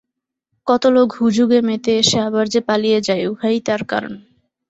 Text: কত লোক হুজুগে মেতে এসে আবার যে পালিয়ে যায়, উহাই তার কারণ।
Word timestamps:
কত 0.67 0.83
লোক 0.95 1.09
হুজুগে 1.19 1.59
মেতে 1.67 1.91
এসে 2.01 2.17
আবার 2.27 2.45
যে 2.47 2.59
পালিয়ে 2.69 2.99
যায়, 3.07 3.23
উহাই 3.27 3.57
তার 3.67 3.81
কারণ। 3.91 4.13